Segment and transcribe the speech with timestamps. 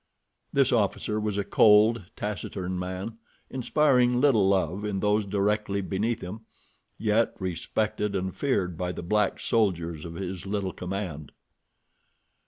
[0.51, 3.19] This officer was a cold, taciturn man,
[3.51, 6.41] inspiring little love in those directly beneath him,
[6.97, 11.31] yet respected and feared by the black soldiers of his little command.